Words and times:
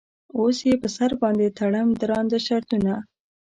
اوس 0.37 0.57
یې 0.67 0.75
په 0.81 0.87
سر 0.95 1.11
باندې 1.21 1.55
تړم 1.59 1.87
درانده 2.01 2.39
شرطونه. 2.47 2.93